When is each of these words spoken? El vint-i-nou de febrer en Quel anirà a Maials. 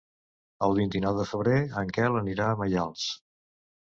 El 0.67 0.71
vint-i-nou 0.77 1.19
de 1.19 1.25
febrer 1.33 1.59
en 1.83 1.93
Quel 1.97 2.17
anirà 2.21 2.47
a 2.53 2.57
Maials. 2.63 3.07